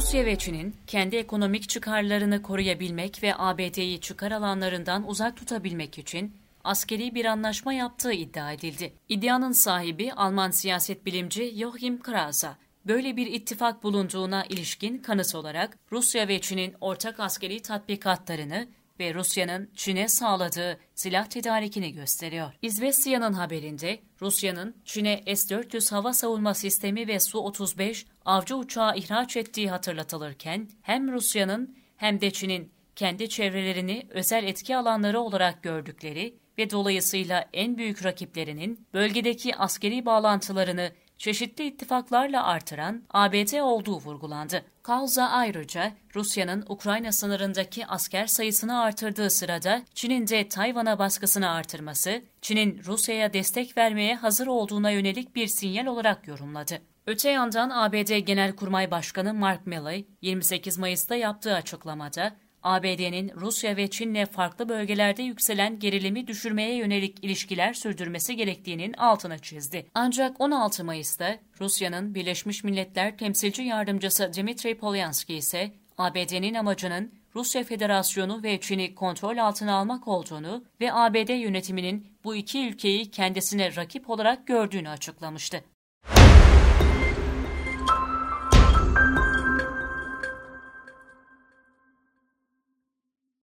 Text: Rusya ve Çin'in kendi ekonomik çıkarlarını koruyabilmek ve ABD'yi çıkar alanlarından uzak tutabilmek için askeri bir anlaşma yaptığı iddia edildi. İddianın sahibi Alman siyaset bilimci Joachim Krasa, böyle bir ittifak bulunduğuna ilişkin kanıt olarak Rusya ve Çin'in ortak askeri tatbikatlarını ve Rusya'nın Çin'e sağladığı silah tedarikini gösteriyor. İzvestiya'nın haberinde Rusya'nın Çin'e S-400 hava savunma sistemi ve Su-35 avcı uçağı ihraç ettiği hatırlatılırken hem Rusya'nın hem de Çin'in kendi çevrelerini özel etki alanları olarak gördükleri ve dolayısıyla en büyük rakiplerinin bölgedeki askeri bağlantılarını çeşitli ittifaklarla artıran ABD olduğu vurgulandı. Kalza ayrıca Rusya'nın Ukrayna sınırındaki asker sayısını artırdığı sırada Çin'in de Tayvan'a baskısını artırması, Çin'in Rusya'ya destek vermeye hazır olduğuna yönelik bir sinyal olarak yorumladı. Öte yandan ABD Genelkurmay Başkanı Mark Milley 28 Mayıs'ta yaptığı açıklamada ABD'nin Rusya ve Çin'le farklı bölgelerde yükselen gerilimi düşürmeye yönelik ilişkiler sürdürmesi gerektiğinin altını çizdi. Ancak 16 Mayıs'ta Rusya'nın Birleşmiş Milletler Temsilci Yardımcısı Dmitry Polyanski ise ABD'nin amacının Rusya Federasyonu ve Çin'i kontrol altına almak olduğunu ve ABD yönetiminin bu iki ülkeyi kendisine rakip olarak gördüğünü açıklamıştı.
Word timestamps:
Rusya 0.00 0.26
ve 0.26 0.36
Çin'in 0.36 0.76
kendi 0.86 1.16
ekonomik 1.16 1.68
çıkarlarını 1.68 2.42
koruyabilmek 2.42 3.22
ve 3.22 3.34
ABD'yi 3.38 4.00
çıkar 4.00 4.32
alanlarından 4.32 5.08
uzak 5.08 5.36
tutabilmek 5.36 5.98
için 5.98 6.36
askeri 6.64 7.14
bir 7.14 7.24
anlaşma 7.24 7.72
yaptığı 7.72 8.12
iddia 8.12 8.52
edildi. 8.52 8.92
İddianın 9.08 9.52
sahibi 9.52 10.12
Alman 10.12 10.50
siyaset 10.50 11.06
bilimci 11.06 11.54
Joachim 11.56 12.02
Krasa, 12.02 12.56
böyle 12.86 13.16
bir 13.16 13.26
ittifak 13.26 13.82
bulunduğuna 13.82 14.44
ilişkin 14.44 14.98
kanıt 14.98 15.34
olarak 15.34 15.78
Rusya 15.92 16.28
ve 16.28 16.40
Çin'in 16.40 16.74
ortak 16.80 17.20
askeri 17.20 17.62
tatbikatlarını 17.62 18.68
ve 19.00 19.14
Rusya'nın 19.14 19.70
Çin'e 19.74 20.08
sağladığı 20.08 20.80
silah 20.94 21.26
tedarikini 21.26 21.92
gösteriyor. 21.92 22.52
İzvestiya'nın 22.62 23.32
haberinde 23.32 24.00
Rusya'nın 24.20 24.76
Çin'e 24.84 25.22
S-400 25.36 25.94
hava 25.94 26.12
savunma 26.12 26.54
sistemi 26.54 27.08
ve 27.08 27.20
Su-35 27.20 28.06
avcı 28.24 28.56
uçağı 28.56 28.96
ihraç 28.96 29.36
ettiği 29.36 29.70
hatırlatılırken 29.70 30.68
hem 30.82 31.12
Rusya'nın 31.12 31.76
hem 31.96 32.20
de 32.20 32.30
Çin'in 32.30 32.72
kendi 32.96 33.28
çevrelerini 33.28 34.06
özel 34.10 34.44
etki 34.44 34.76
alanları 34.76 35.20
olarak 35.20 35.62
gördükleri 35.62 36.34
ve 36.60 36.70
dolayısıyla 36.70 37.44
en 37.52 37.78
büyük 37.78 38.04
rakiplerinin 38.04 38.86
bölgedeki 38.94 39.56
askeri 39.56 40.06
bağlantılarını 40.06 40.92
çeşitli 41.18 41.66
ittifaklarla 41.66 42.44
artıran 42.44 43.02
ABD 43.10 43.60
olduğu 43.60 43.96
vurgulandı. 43.96 44.64
Kalza 44.82 45.24
ayrıca 45.24 45.92
Rusya'nın 46.14 46.64
Ukrayna 46.68 47.12
sınırındaki 47.12 47.86
asker 47.86 48.26
sayısını 48.26 48.80
artırdığı 48.80 49.30
sırada 49.30 49.82
Çin'in 49.94 50.26
de 50.26 50.48
Tayvan'a 50.48 50.98
baskısını 50.98 51.50
artırması, 51.50 52.22
Çin'in 52.42 52.80
Rusya'ya 52.84 53.32
destek 53.32 53.76
vermeye 53.76 54.14
hazır 54.14 54.46
olduğuna 54.46 54.90
yönelik 54.90 55.36
bir 55.36 55.46
sinyal 55.46 55.86
olarak 55.86 56.28
yorumladı. 56.28 56.78
Öte 57.06 57.30
yandan 57.30 57.70
ABD 57.70 58.18
Genelkurmay 58.18 58.90
Başkanı 58.90 59.34
Mark 59.34 59.66
Milley 59.66 60.06
28 60.22 60.78
Mayıs'ta 60.78 61.16
yaptığı 61.16 61.54
açıklamada 61.54 62.36
ABD'nin 62.62 63.32
Rusya 63.36 63.76
ve 63.76 63.90
Çin'le 63.90 64.26
farklı 64.26 64.68
bölgelerde 64.68 65.22
yükselen 65.22 65.78
gerilimi 65.78 66.26
düşürmeye 66.26 66.74
yönelik 66.74 67.24
ilişkiler 67.24 67.72
sürdürmesi 67.72 68.36
gerektiğinin 68.36 68.92
altını 68.92 69.38
çizdi. 69.38 69.86
Ancak 69.94 70.40
16 70.40 70.84
Mayıs'ta 70.84 71.38
Rusya'nın 71.60 72.14
Birleşmiş 72.14 72.64
Milletler 72.64 73.18
Temsilci 73.18 73.62
Yardımcısı 73.62 74.32
Dmitry 74.36 74.74
Polyanski 74.74 75.34
ise 75.34 75.72
ABD'nin 75.98 76.54
amacının 76.54 77.12
Rusya 77.34 77.64
Federasyonu 77.64 78.42
ve 78.42 78.60
Çin'i 78.60 78.94
kontrol 78.94 79.36
altına 79.36 79.74
almak 79.74 80.08
olduğunu 80.08 80.64
ve 80.80 80.92
ABD 80.92 81.28
yönetiminin 81.28 82.06
bu 82.24 82.36
iki 82.36 82.68
ülkeyi 82.68 83.10
kendisine 83.10 83.76
rakip 83.76 84.10
olarak 84.10 84.46
gördüğünü 84.46 84.88
açıklamıştı. 84.88 85.64